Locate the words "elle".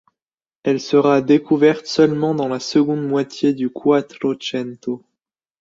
0.63-0.81